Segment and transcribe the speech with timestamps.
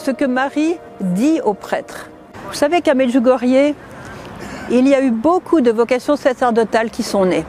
[0.00, 2.08] ce que Marie dit aux prêtres.
[2.48, 3.74] Vous savez qu'à Medjugorje,
[4.70, 7.44] il y a eu beaucoup de vocations sacerdotales qui sont nées.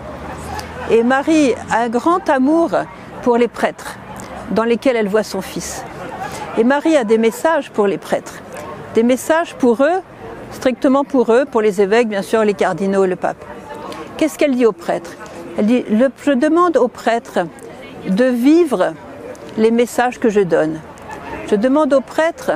[0.89, 2.71] Et Marie a un grand amour
[3.21, 3.95] pour les prêtres,
[4.51, 5.85] dans lesquels elle voit son fils.
[6.57, 8.41] Et Marie a des messages pour les prêtres,
[8.95, 10.01] des messages pour eux,
[10.51, 13.45] strictement pour eux, pour les évêques, bien sûr, les cardinaux, le pape.
[14.17, 15.15] Qu'est-ce qu'elle dit aux prêtres
[15.57, 15.85] Elle dit,
[16.25, 17.39] je demande aux prêtres
[18.09, 18.93] de vivre
[19.57, 20.81] les messages que je donne.
[21.51, 22.53] Je demande aux prêtres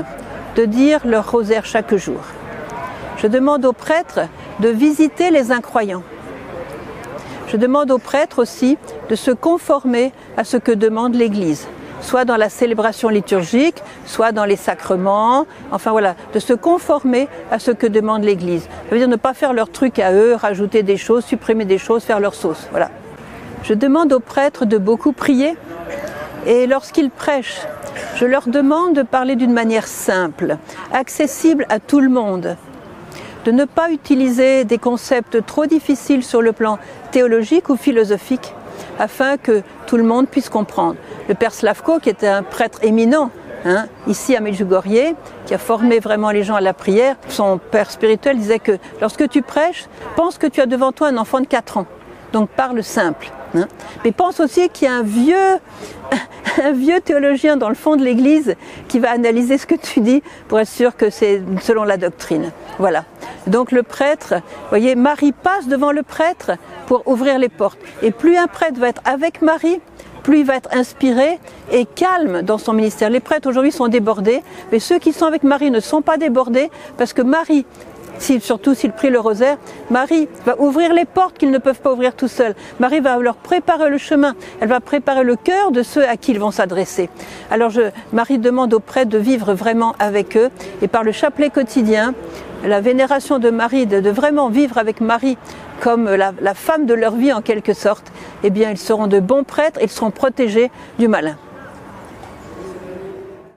[0.56, 2.22] de dire leur rosaire chaque jour.
[3.18, 4.22] Je demande aux prêtres
[4.62, 6.04] de visiter les incroyants.
[7.50, 8.78] Je demande aux prêtres aussi
[9.10, 11.68] de se conformer à ce que demande l'Église,
[12.00, 17.60] soit dans la célébration liturgique, soit dans les sacrements, enfin voilà, de se conformer à
[17.60, 18.62] ce que demande l'Église.
[18.64, 21.80] Ça veut dire ne pas faire leur truc à eux, rajouter des choses, supprimer des
[21.80, 22.70] choses, faire leur sauce.
[22.72, 22.92] Voilà.
[23.64, 25.58] Je demande aux prêtres de beaucoup prier
[26.46, 27.62] et lorsqu'ils prêchent,
[28.16, 30.58] je leur demande de parler d'une manière simple,
[30.94, 32.56] accessible à tout le monde,
[33.46, 36.80] de ne pas utiliser des concepts trop difficiles sur le plan
[37.12, 38.54] théologique ou philosophique,
[39.00, 40.96] afin que tout le monde puisse comprendre.
[41.28, 43.32] Le père Slavko, qui était un prêtre éminent,
[43.66, 45.14] hein, ici à Medjugorje,
[45.46, 49.28] qui a formé vraiment les gens à la prière, son père spirituel disait que lorsque
[49.30, 51.88] tu prêches, pense que tu as devant toi un enfant de 4 ans.
[52.34, 53.32] Donc parle simple.
[53.58, 53.68] Hein.
[54.04, 55.60] Mais pense aussi qu'il y a un vieux,
[56.64, 58.56] un vieux théologien dans le fond de l'Église
[58.88, 62.52] qui va analyser ce que tu dis pour être sûr que c'est selon la doctrine.
[62.80, 63.06] Voilà.
[63.48, 66.52] Donc le prêtre, vous voyez, Marie passe devant le prêtre
[66.88, 67.80] pour ouvrir les portes.
[68.02, 69.80] Et plus un prêtre va être avec Marie,
[70.24, 71.40] plus il va être inspiré
[71.72, 73.12] et calme dans son ministère.
[73.12, 74.42] Les prêtres aujourd'hui sont débordés,
[74.72, 77.66] mais ceux qui sont avec Marie ne sont pas débordés parce que Marie
[78.20, 79.58] surtout s'il prie le rosaire,
[79.90, 82.56] Marie va ouvrir les portes qu'ils ne peuvent pas ouvrir tout seuls.
[82.80, 86.32] Marie va leur préparer le chemin, elle va préparer le cœur de ceux à qui
[86.32, 87.10] ils vont s'adresser.
[87.52, 87.82] Alors je,
[88.14, 90.50] Marie demande aux prêtres de vivre vraiment avec eux
[90.82, 92.14] et par le chapelet quotidien,
[92.64, 95.38] la vénération de Marie, de, vraiment vivre avec Marie
[95.82, 98.12] comme la, la femme de leur vie en quelque sorte,
[98.44, 101.38] eh bien ils seront de bons prêtres, ils seront protégés du malin.